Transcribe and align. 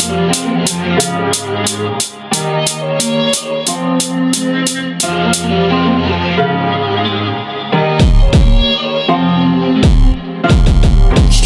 Ich 0.00 0.08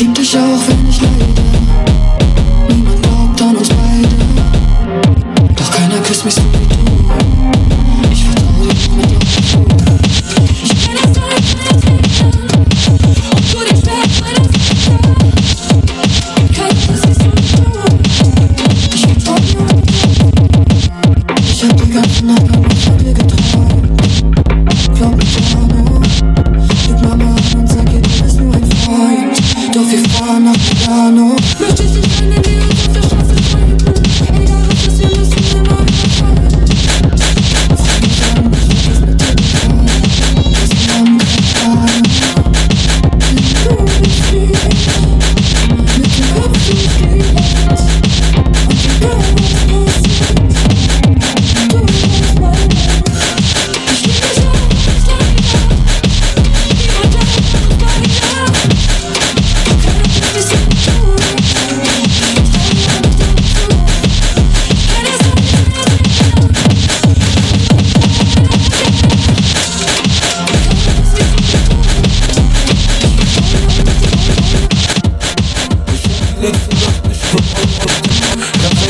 lieb 0.01 0.14
dich 0.14 0.38
auch, 0.38 0.69
wenn 0.69 0.88
ich 0.88 1.01
leide. 1.01 1.25
Niemand 2.69 3.03
glaubt 3.03 3.43
an 3.43 3.56
uns 3.56 3.69
beide. 3.69 4.09
Doch 5.57 5.73
keiner 5.73 5.98
küsst 5.98 6.25
mich 6.25 6.34
so 6.34 6.43
wie 6.43 6.68
du. 6.68 6.77
Ich 8.12 8.25
vertraue 8.25 8.68
dir 8.68 8.93
mit 8.93 9.11
dir. 9.11 9.64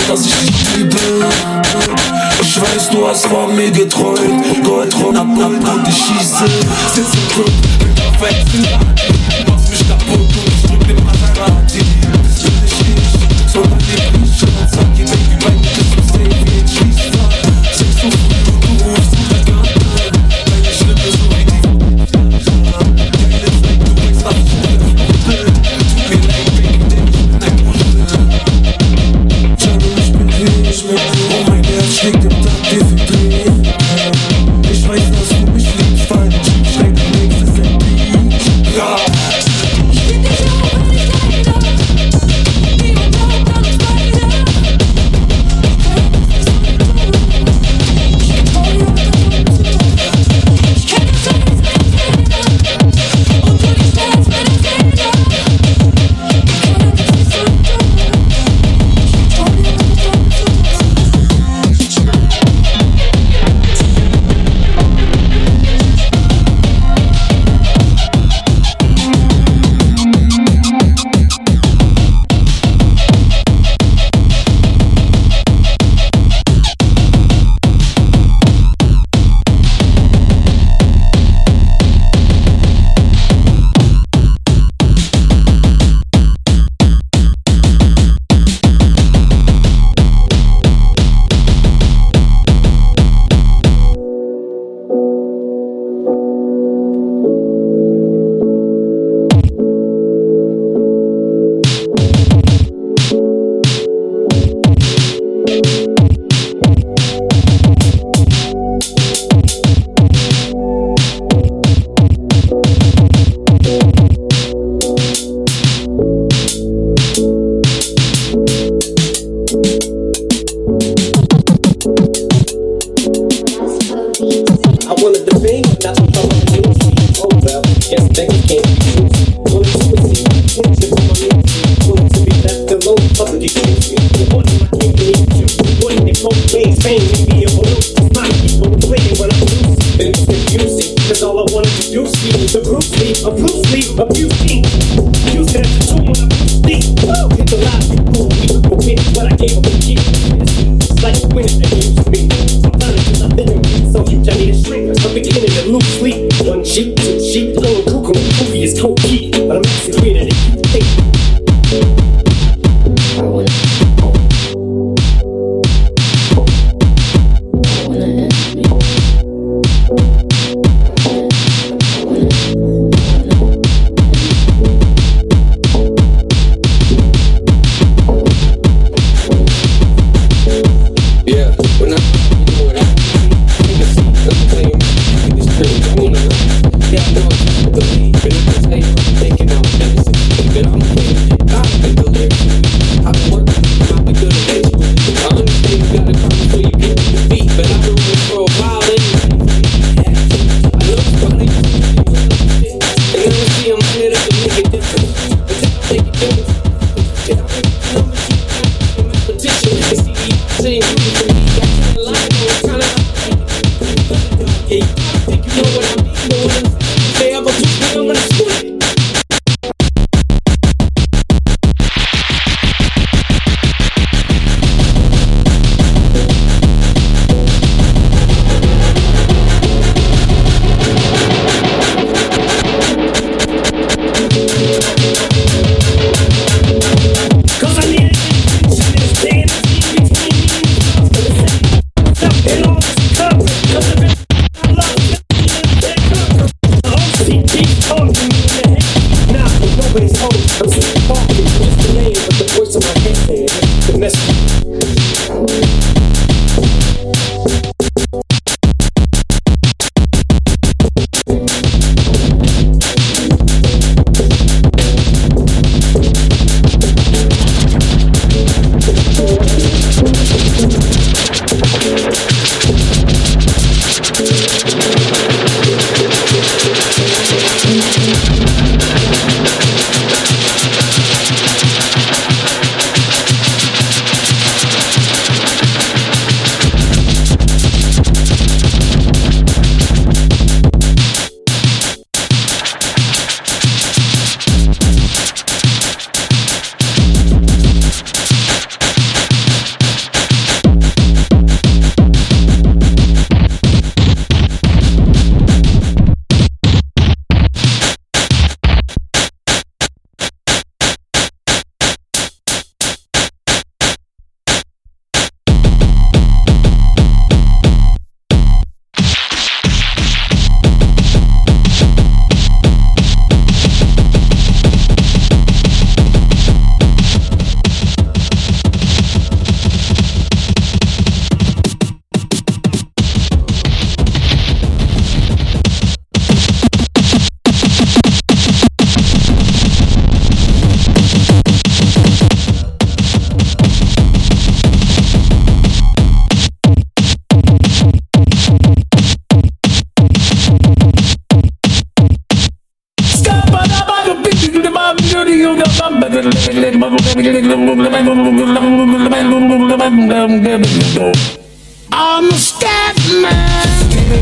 dass 0.08 0.26
ich 0.26 0.34
dich 0.34 0.76
liebe. 0.76 0.96
Ich 2.40 2.60
weiß, 2.60 2.90
du 2.90 3.06
hast 3.06 3.26
von 3.26 3.54
mir 3.56 3.70
geträumt. 3.70 4.64
Gold 4.64 4.94
rum, 4.96 5.16
ab, 5.16 5.26
ab, 5.40 5.74
und 5.74 5.88
ich 5.88 5.96
schieße. 5.96 6.44
Sitz 6.94 7.14
im 7.14 7.28
Club, 7.28 7.50
mit 7.80 7.98
der 7.98 9.44
Du 9.44 9.52
Machst 9.52 9.70
mich 9.70 9.88
kaputt 9.88 10.20
und 10.20 10.48
ich 10.48 10.62
drück 10.62 10.86
den 10.86 11.04
Maserati. 11.04 11.93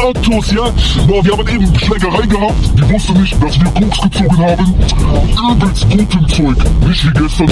Autos, 0.00 0.50
ja? 0.50 0.72
Boah, 1.06 1.24
wir 1.24 1.32
haben 1.36 1.46
eben 1.48 1.78
Schlägerei 1.78 2.26
gehabt. 2.26 2.54
Die 2.74 2.88
wusste 2.90 3.12
nicht, 3.12 3.42
dass 3.42 3.60
wir 3.60 3.70
Koks 3.70 4.00
gezogen 4.00 4.38
haben. 4.38 4.74
Übelst 5.52 5.90
gutem 5.90 6.28
Zeug. 6.28 6.56
Nicht 6.86 7.06
wie 7.06 7.12
gestern. 7.12 7.50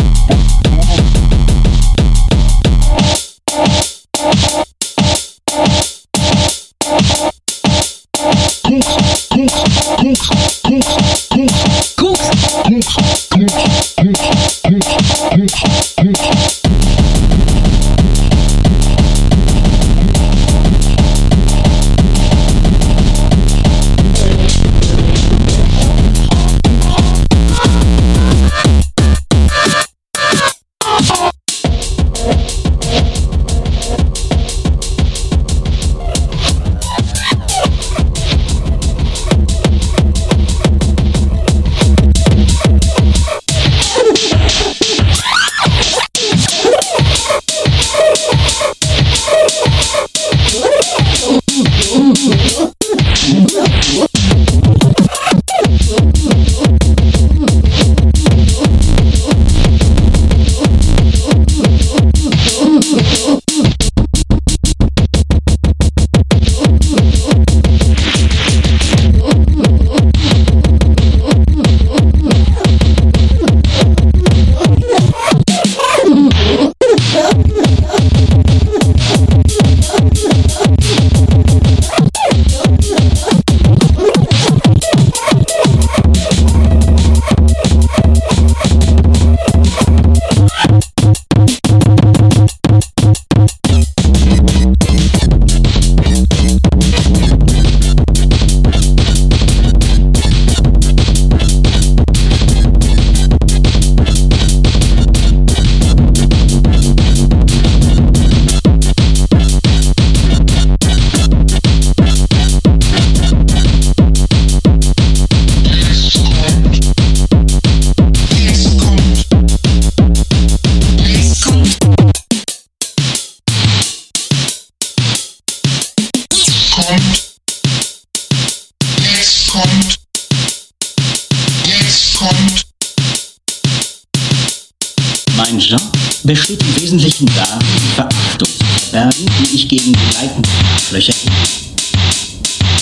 Hege. 141.07 141.31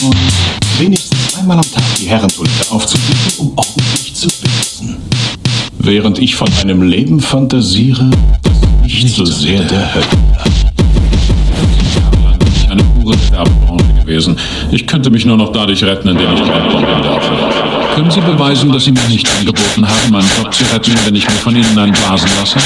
Und 0.02 0.16
wenigstens 0.78 1.36
einmal 1.38 1.58
am 1.58 1.72
Tag 1.72 1.82
die 2.00 2.06
Herrentoilette 2.06 2.70
aufzusuchen, 2.70 3.32
um 3.38 3.52
ordentlich 3.56 4.14
zu 4.14 4.26
wissen. 4.26 4.96
Während 5.78 6.18
ich 6.18 6.34
von 6.34 6.48
einem 6.60 6.82
Leben 6.82 7.20
fantasiere, 7.20 8.10
das 8.42 8.52
nicht 8.82 9.14
so 9.14 9.24
sehr 9.24 9.62
der 9.62 9.94
Hölle 9.94 10.06
eine 12.70 12.82
pure 12.82 13.16
Werbebranche 13.30 13.94
gewesen. 14.00 14.36
Ich 14.70 14.86
könnte 14.86 15.10
mich 15.10 15.24
nur 15.24 15.36
noch 15.36 15.52
dadurch 15.52 15.82
retten, 15.84 16.08
indem 16.08 16.34
ich 16.34 16.44
kein 16.44 16.68
Bomben 16.68 17.02
darf. 17.02 17.30
Können 17.94 18.10
Sie 18.10 18.20
beweisen, 18.20 18.70
dass 18.72 18.84
Sie 18.84 18.92
mir 18.92 19.08
nicht 19.08 19.28
angeboten 19.38 19.86
haben, 19.86 20.10
meinen 20.10 20.28
Job 20.36 20.52
zu 20.52 20.64
retten, 20.64 20.92
wenn 21.04 21.14
ich 21.14 21.24
mir 21.24 21.36
von 21.36 21.56
Ihnen 21.56 21.78
einen 21.78 21.92
blasen 21.92 22.28
lasse? 22.38 22.58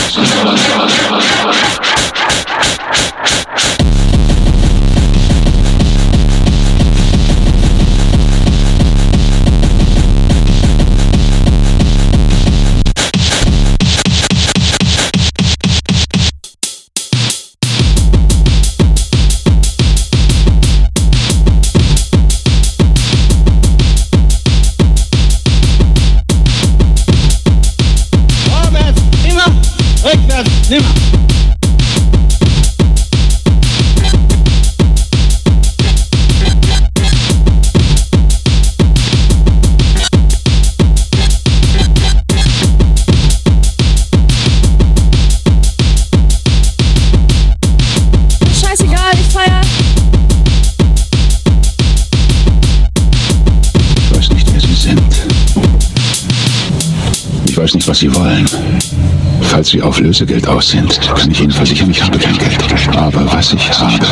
Sie 60.20 60.26
Lösegeld 60.26 60.48
aus 60.48 60.68
sind, 60.68 61.00
kann 61.00 61.30
ich 61.30 61.40
Ihnen 61.40 61.50
versichern, 61.50 61.90
ich 61.90 62.02
habe 62.02 62.18
kein 62.18 62.36
Geld. 62.36 62.58
Aber 62.94 63.32
was 63.32 63.54
ich 63.54 63.70
habe, 63.72 64.04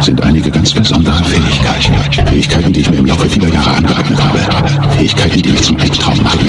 sind 0.00 0.22
einige 0.22 0.52
ganz 0.52 0.72
besondere 0.72 1.20
Fähigkeiten. 1.24 2.28
Fähigkeiten, 2.28 2.72
die 2.72 2.80
ich 2.82 2.90
mir 2.90 2.98
im 2.98 3.06
Laufe 3.06 3.28
vieler 3.28 3.48
Jahre 3.48 3.72
angeeignet 3.72 4.22
habe. 4.22 4.38
Fähigkeiten, 4.96 5.42
die 5.42 5.50
mich 5.50 5.62
zum 5.62 5.76
Albtraum 5.80 6.22
machen. 6.22 6.48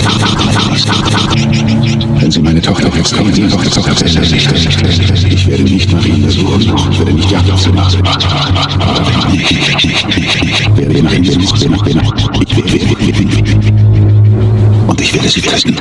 Wenn 2.20 2.30
Sie 2.30 2.40
meine 2.40 2.62
Tochter 2.62 2.92
jetzt 2.96 3.18
kommen, 3.18 3.34
die 3.34 3.48
Tochter 3.48 3.72
Tochter 3.72 3.90
erzählen 3.90 4.26
Sie. 4.26 4.36
Ich 4.36 5.48
werde 5.48 5.64
nicht 5.64 5.92
Marien 5.92 6.24
besuchen. 6.24 6.62
Ich 6.92 7.00
werde 7.00 7.14
nicht 7.14 7.32
Jagd 7.32 7.50
auf 7.50 7.62
sie 7.62 7.70
machen. 7.70 8.00
Aber 8.06 9.02
wenn 9.28 9.42
ich 9.42 9.50
nicht, 9.50 9.84
nicht, 9.84 10.08
nicht, 10.08 10.78
werde 10.78 10.94
ich 10.94 11.02
nach 11.02 11.14
Indien, 11.14 11.40
ich 11.40 11.52
werde 11.52 11.70
nach 11.70 11.88
Indien. 11.88 12.14
Ich 12.46 12.56
werde, 12.58 12.72
werde, 12.72 13.00
werde, 13.00 13.48
werde. 13.48 13.94
Und 14.86 15.02
ich 15.02 15.14
werde 15.16 15.30
sie 15.30 15.42
testen. 15.42 15.76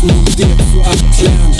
Snart 0.00 0.36
det 0.36 0.64
for 0.72 0.80
att 0.80 1.57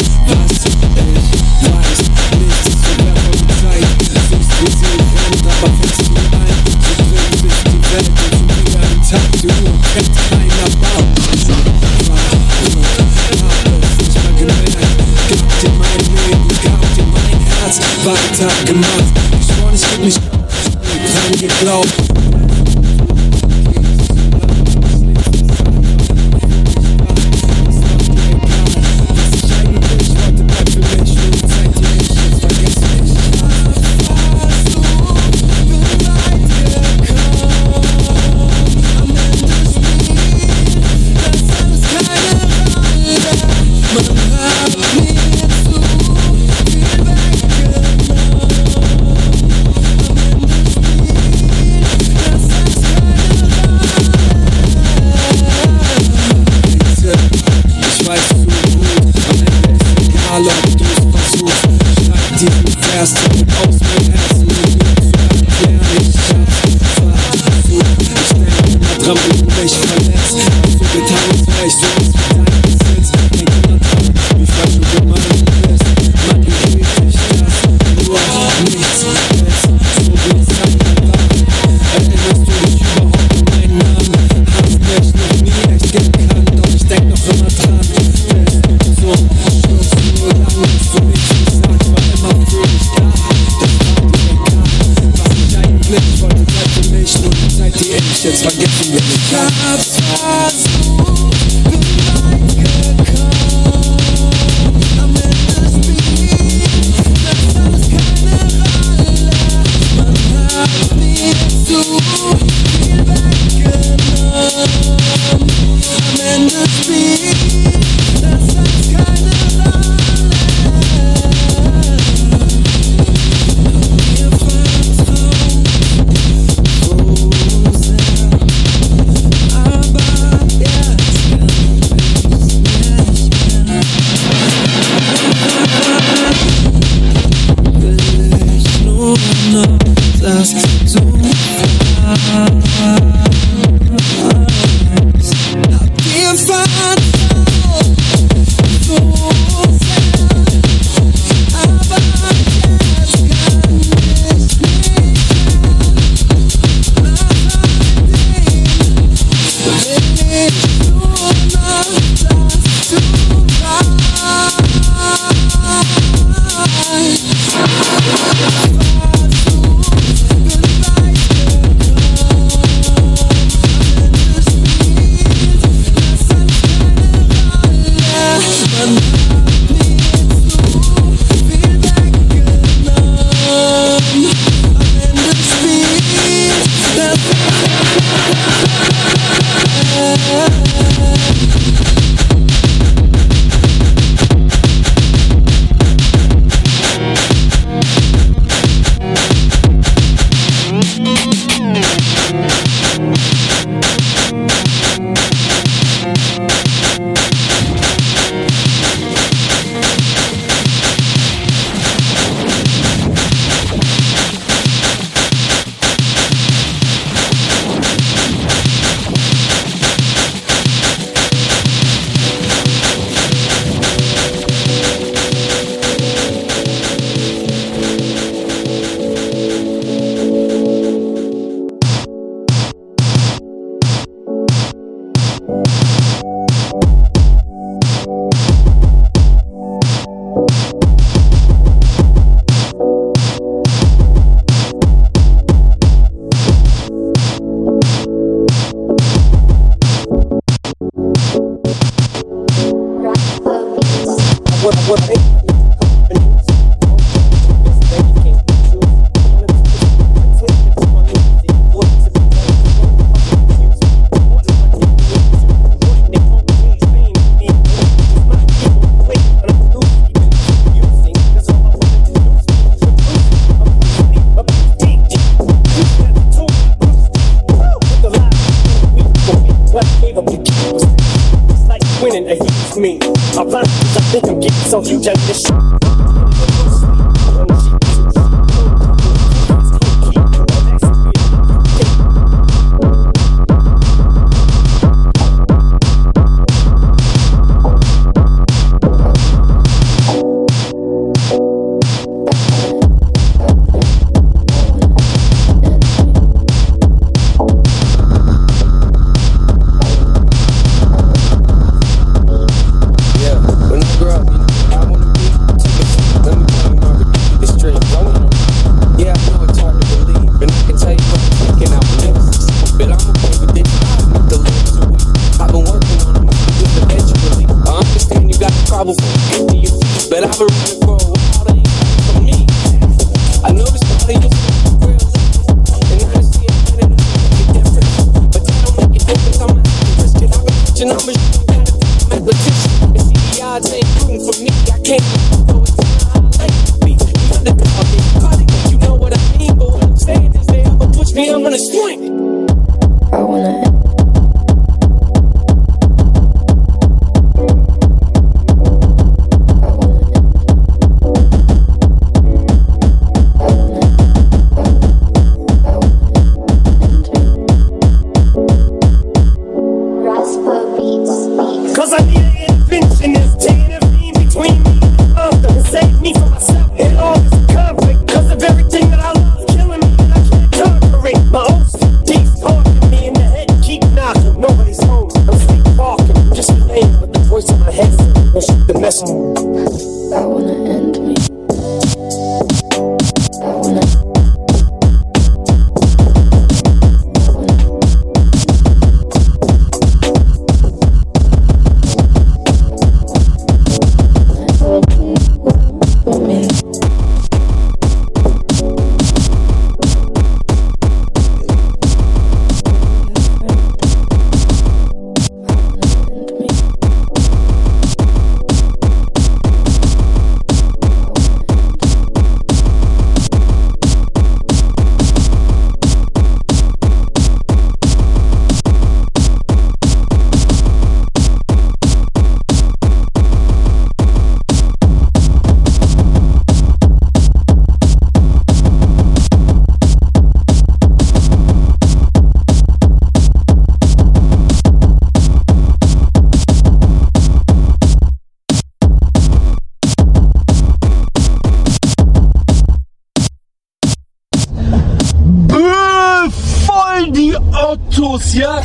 Autos, 457.98 458.32
ja. 458.34 458.60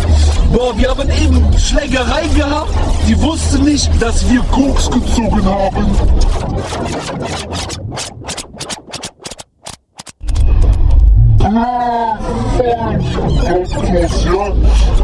Boah, 0.51 0.77
wir 0.77 0.89
haben 0.89 1.09
eben 1.09 1.57
Schlägerei 1.57 2.27
gehabt. 2.35 2.69
Die 3.07 3.19
wussten 3.19 3.65
nicht, 3.65 3.89
dass 3.99 4.29
wir 4.29 4.41
Koks 4.51 4.91
gezogen 4.91 5.43
haben. 5.45 5.85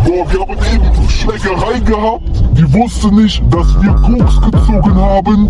Boah, 0.06 0.32
wir 0.32 0.39
haben 0.42 0.58
eben 0.74 1.10
Schlägerei 1.10 1.80
gehabt. 1.80 2.30
Die 2.56 2.74
wussten 2.74 3.15
nicht, 3.15 3.42
dass 3.52 3.82
wir 3.82 3.94
Koks 3.96 4.42
gezogen 4.42 4.96
haben. 4.96 5.50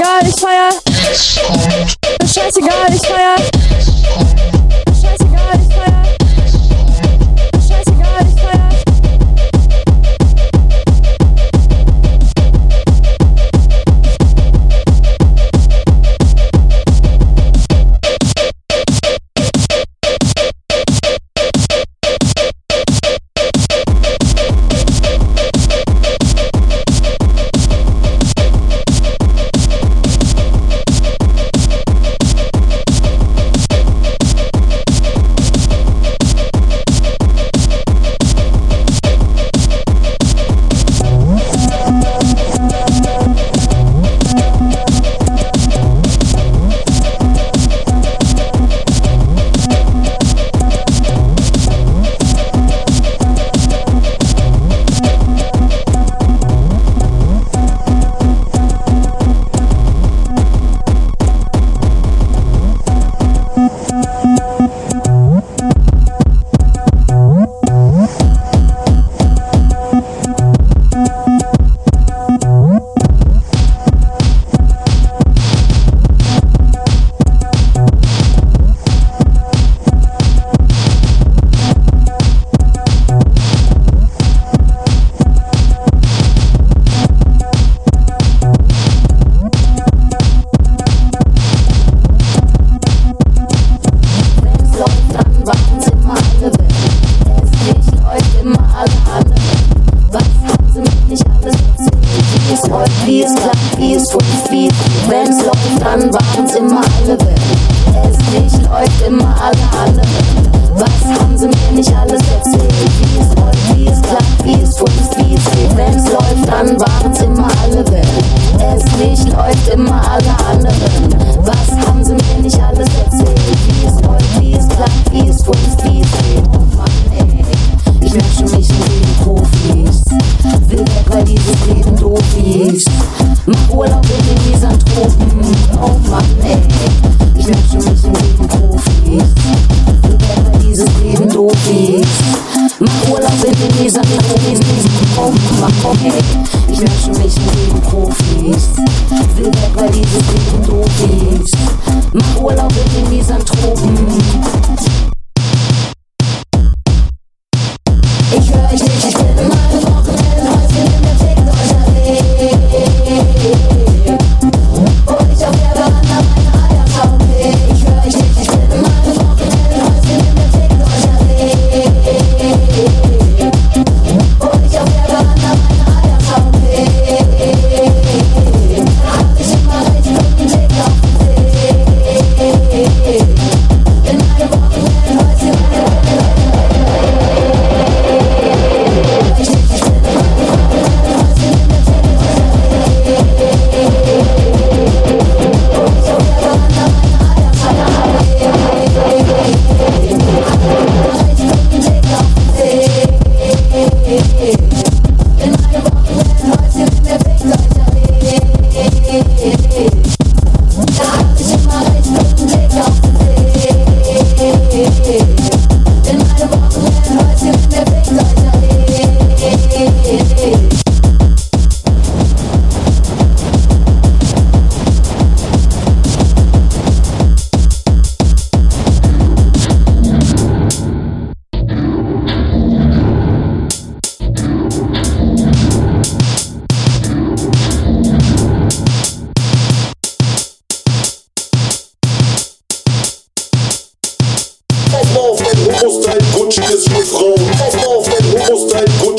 scheißegal, 0.00 0.26
ich 0.26 0.40
feier. 0.40 0.70
Das 2.18 2.34
scheißegal, 2.34 2.94
ich 2.94 3.06
fire. 3.06 4.39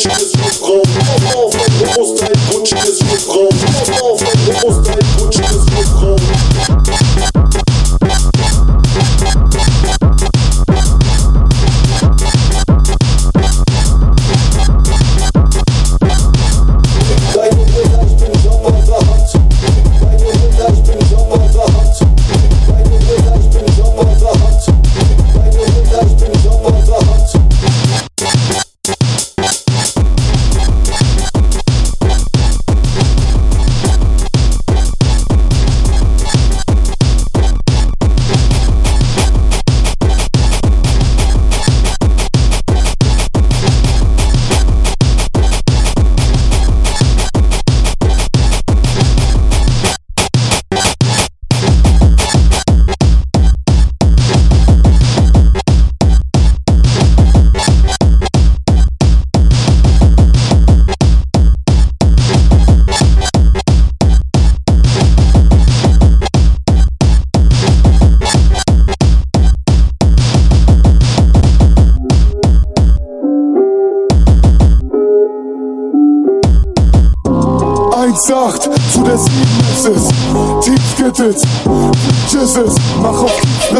Just 0.01 0.40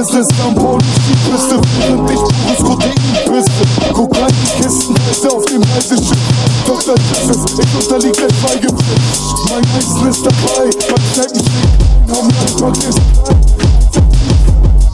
Business 0.01 0.27
am 0.43 0.55
Boden 0.55 0.79
ist 0.79 1.01
die 1.07 1.13
Küste, 1.29 1.61
während 1.77 2.09
ich 2.09 2.17
Diskotheken 2.49 3.13
pisse. 3.23 3.93
Guck 3.93 4.17
rein, 4.17 4.33
Kisten 4.59 4.95
auf 5.27 5.45
dem 5.45 5.61
Reiseschiff. 5.61 6.17
Doch 6.65 6.81
das 6.81 6.95
ist 7.21 7.29
es, 7.29 7.59
ich 7.59 7.75
unterlieg 7.75 8.13
der 8.13 8.33
Schweigepflicht. 8.33 9.37
Mein 9.47 9.63
Eisen 9.77 10.09
ist 10.09 10.25
dabei, 10.25 10.71
mein 10.89 11.03
Schnecken 11.13 11.45
schlägt. 11.45 12.17
Haben 12.17 12.29
wir 12.31 12.41
einfach 12.41 12.73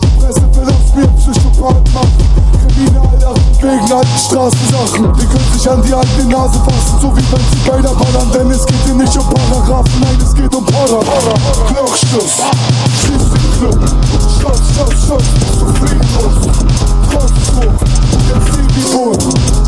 Die 0.01 0.08
Presse 0.20 0.45
will 0.55 0.68
aus 0.68 0.93
mir 0.93 1.08
Psychopath 1.08 1.93
machen 1.93 2.27
wegen 3.68 3.91
alten 3.91 4.18
Straßensachen. 4.18 5.13
Die 5.20 5.26
können 5.26 5.51
sich 5.53 5.70
an 5.70 5.82
die 5.82 5.93
alte 5.93 6.24
Nase 6.26 6.59
fassen, 6.59 6.99
so 7.01 7.15
wie 7.15 7.22
beim 7.24 7.41
Zigeuner 7.51 7.93
ballern, 7.93 8.32
denn 8.34 8.51
es 8.51 8.65
geht 8.65 8.84
hier 8.86 8.95
nicht 8.95 9.18
um 9.18 9.30
Paragraphen, 9.30 9.99
nein, 10.01 10.18
es 10.22 10.34
geht 10.34 10.53
um 10.55 10.65
Para, 10.65 10.99
Para, 10.99 11.34
Lochschluss, 11.76 12.38
den 13.03 13.20
Club, 13.59 13.80
Schluss, 14.39 14.61
Schluss, 14.74 14.93
Schluss, 15.05 15.24
bist 15.39 15.61
du 15.61 15.68
friedlos, 15.80 16.36
Kotzflug, 17.11 17.78
der 18.28 18.39
Siegbibund, 18.53 19.24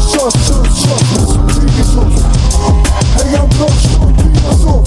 Schluss, 0.10 0.34
Schluss, 0.46 0.70
Schluss, 0.80 1.04
bist 1.12 1.32
du 1.36 1.40
kriegslos, 1.48 2.16
häng 3.18 3.36
am 3.36 3.50
Lochschluss, 3.60 4.16
wieder 4.24 4.54
so, 4.62 4.84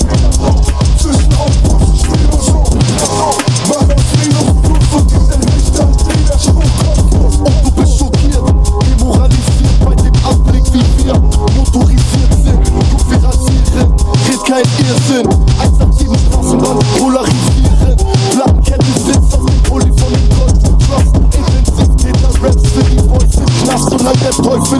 mein 14.62 14.86
Irrsinn. 14.86 15.28
Einsatziven 15.60 16.16
Straßenbahn 16.16 16.78
polarisieren. 16.98 17.96
Blattkette 18.32 18.92
sitzt 19.04 19.34
auf 19.34 19.46
dem 19.46 19.62
Pulli 19.62 19.92
von 19.98 20.12
den 20.12 20.28
Golden 20.36 20.78
Cross. 20.78 21.08
Intensiv 21.36 21.82
Raps 21.82 22.02
der 22.02 22.42
Rap 22.42 22.60
City 22.60 22.96
Boys 23.08 23.36
im 23.36 23.46
Knast 23.64 23.92
und 23.92 24.04
halt 24.04 24.20
der 24.22 24.30
Teufel 24.30 24.78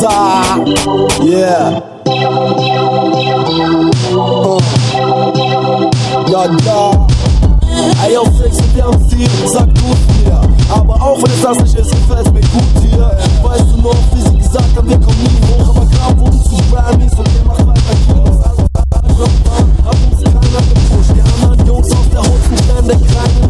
Scissor. 0.00 0.64
Yeah. 1.22 1.80
Uh. 4.08 4.58
Ja, 6.26 6.44
ja. 6.64 7.06
Ey, 8.04 8.16
auf 8.16 8.28
6 8.38 8.56
und 8.56 8.76
wir 8.76 8.86
am 8.86 9.08
Ziel, 9.10 9.28
sag 9.44 9.66
gut 9.66 9.98
mir. 10.24 10.40
Aber 10.70 10.94
auch 11.02 11.18
wenn 11.22 11.30
es 11.30 11.42
das 11.42 11.58
nicht 11.58 11.74
ist, 11.74 11.90
gefällt 11.90 12.32
mir 12.32 12.40
gut 12.40 12.80
hier. 12.80 13.10
Weißt 13.42 13.66
du 13.74 13.82
noch, 13.82 13.94
wie 14.14 14.22
sie 14.22 14.38
gesagt 14.38 14.74
haben, 14.74 14.88
wir 14.88 14.98
kommen 14.98 15.22
nie 15.22 15.40
hoch, 15.52 15.68
aber 15.68 15.86
klar 15.86 16.18
wurden 16.18 16.42
zu 16.44 16.56
Grammys 16.72 17.12
und 17.18 17.28
ihr 17.28 17.44
macht 17.46 17.66
weiter 17.66 17.94
Kinos. 18.06 18.40
Alles 18.42 18.64
hat 19.84 19.96
uns 20.10 20.24
keiner 20.24 20.62
gepusht. 20.64 21.12
Die 21.14 21.44
anderen 21.44 21.66
Jungs 21.66 21.90
aus 21.92 22.08
der 22.10 22.20
Hut 22.20 22.42
sind 22.48 22.60
ständig 22.64 23.16
rein 23.16 23.30
in 23.42 23.49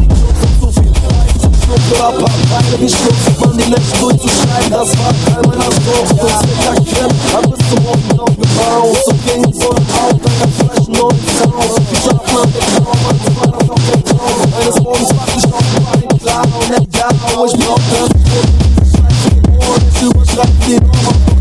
Schluck 1.71 2.01
ein 2.01 2.23
paar 2.23 2.61
Beine 2.61 2.77
geschluckt. 2.77 3.39
Man 3.39 3.57
die 3.57 3.69
Nächte 3.69 3.99
durchzuschreiben, 3.99 4.71
das 4.71 4.89
war 4.97 5.13
Teil 5.25 5.41
meiner 5.47 5.71
Sucht. 5.71 6.11
Und 6.11 6.29
Slicker 6.29 6.75
Creme 6.83 7.17
hat 7.31 7.43
bis 7.49 7.61
zum 7.69 7.81
noch 8.17 8.25
gebounced. 8.25 9.07
Und 9.07 9.19
ging 9.25 9.53
so 9.53 9.69
auf, 9.69 9.77
dann 9.79 10.35
gab's 10.39 10.57
vielleicht 10.57 10.87
einen 10.87 10.97
neuen 10.99 11.19
Sound. 11.37 11.81
Die 11.91 11.95
Schafen 11.95 12.37
an 12.37 12.49
den 12.51 12.65
Traum, 12.75 13.01
als 13.07 13.23
war 13.35 13.47
das 13.47 13.69
auf 13.69 13.81
der 13.87 13.99
Traum. 14.03 14.39
Eines 14.59 14.77
Morgens 14.81 15.09
wachte 15.15 15.37
ich 15.37 15.45
auf 15.45 15.67
war 15.81 15.95
ihm 16.01 16.19
klar. 16.19 16.43
Und 16.43 16.71
egal, 16.71 17.13
wo 17.35 17.45
ich 17.45 17.53
brauch 17.53 17.85
das, 17.91 18.09
ich 18.21 18.91
Scheiße 18.91 19.29
geboren. 19.35 19.81
Ich 19.93 20.01
überschreite 20.01 20.57
die 20.67 20.79
Norm, 20.81 21.40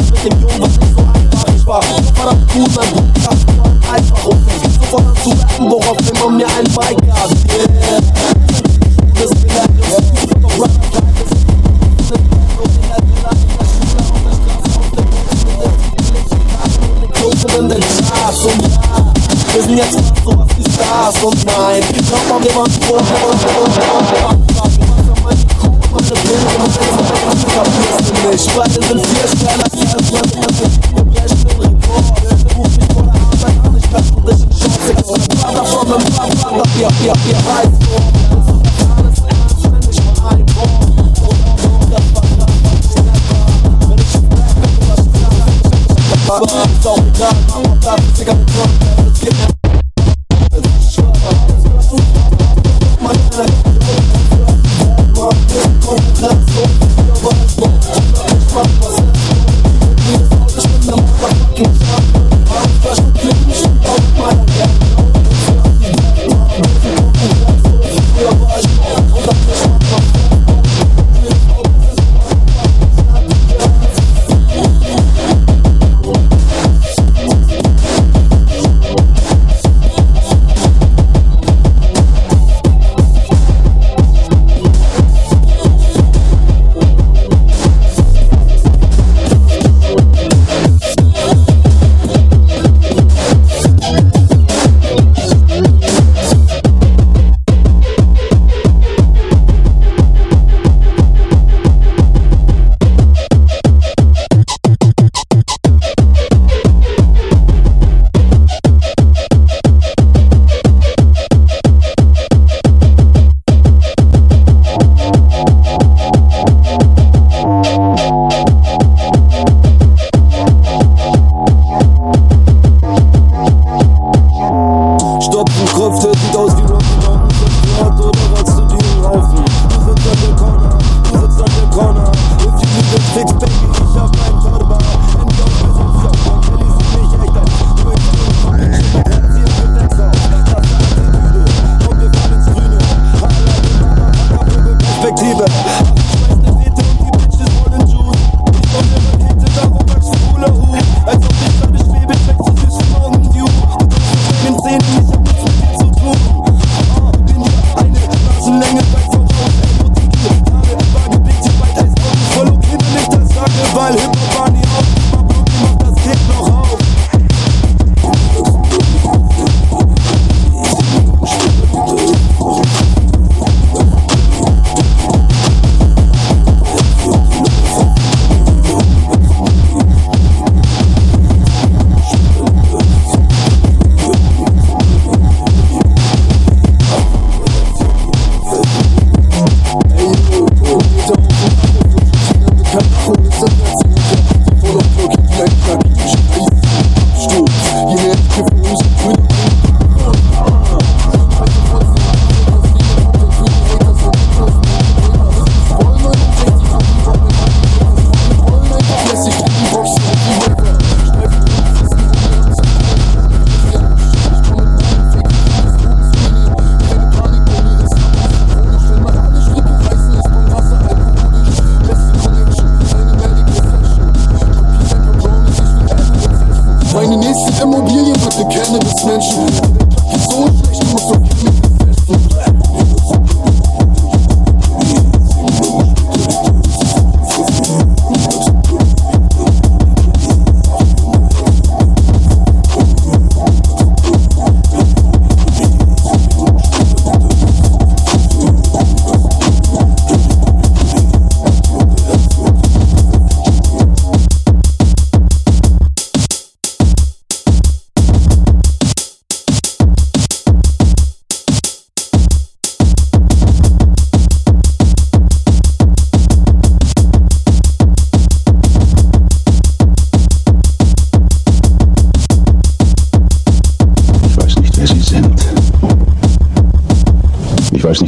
ich 0.00 0.10
gleich 0.10 0.10
klar, 0.10 0.10
dass 0.10 0.10
mit 0.10 0.32
dem 0.32 0.40
Jungen 0.40 0.60
was 0.60 0.78
nicht 0.78 0.94
so 0.96 1.02
einfach 1.02 1.54
ich 1.54 1.66
war. 1.66 1.82
Verdammt 1.82 2.52
gut, 2.52 2.70
mein 2.74 2.88
Bruder, 2.88 3.06
das 3.14 3.46
war 3.56 3.94
einfach 3.94 4.24
und 4.24 4.50
fing 4.50 4.72
sofort 4.72 5.06
an 5.06 5.16
zu 5.22 5.30
rappen, 5.30 5.70
worauf 5.70 5.96
immer 6.10 6.30
mir 6.30 6.46
ein 6.46 6.64
Bike 6.74 7.06
gab. 7.06 7.41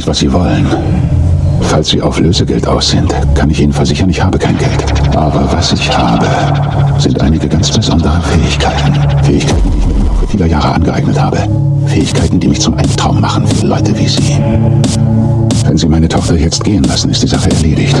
was 0.07 0.19
Sie 0.19 0.31
wollen. 0.31 0.67
Falls 1.61 1.89
Sie 1.89 2.01
auf 2.01 2.19
Lösegeld 2.19 2.67
aus 2.67 2.89
sind, 2.89 3.13
kann 3.33 3.49
ich 3.49 3.59
Ihnen 3.59 3.73
versichern, 3.73 4.09
ich 4.09 4.21
habe 4.21 4.37
kein 4.37 4.57
Geld. 4.57 4.85
Aber 5.15 5.47
was 5.51 5.71
ich 5.71 5.97
habe, 5.97 6.27
sind 6.99 7.19
einige 7.21 7.47
ganz 7.47 7.71
besondere 7.71 8.21
Fähigkeiten. 8.21 8.93
Fähigkeiten, 9.23 9.23
die 9.27 9.33
ich 9.33 9.45
mir 9.45 9.95
im 9.95 10.07
Laufe 10.07 10.27
vieler 10.27 10.45
Jahre 10.45 10.73
angeeignet 10.73 11.19
habe. 11.19 11.37
Fähigkeiten, 11.87 12.39
die 12.39 12.47
mich 12.47 12.61
zum 12.61 12.75
Albtraum 12.75 13.21
machen 13.21 13.47
für 13.47 13.67
Leute 13.67 13.97
wie 13.97 14.07
Sie. 14.07 14.37
Wenn 15.65 15.77
Sie 15.77 15.87
meine 15.87 16.07
Tochter 16.07 16.35
jetzt 16.35 16.63
gehen 16.63 16.83
lassen, 16.83 17.09
ist 17.09 17.23
die 17.23 17.27
Sache 17.27 17.49
erledigt. 17.49 17.95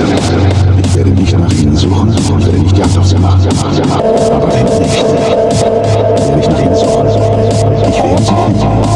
Ich 0.83 0.95
werde 0.95 1.09
nicht 1.11 1.37
nach 1.37 1.51
Ihnen 1.53 1.75
suchen 1.75 2.09
und 2.09 2.45
werde 2.45 2.59
nicht 2.59 2.77
Jagd 2.77 2.97
auf 2.97 3.07
Sie 3.07 3.17
machen. 3.17 3.41
Aber 4.31 4.53
wenn 4.53 4.65
nicht, 4.65 5.03
werde 6.27 6.39
ich 6.39 6.49
nach 6.49 6.61
Ihnen 6.61 6.75
suchen. 6.75 7.07
Ich 7.89 8.03
werde 8.03 8.21
Sie 8.21 8.27
finden. 8.27 8.94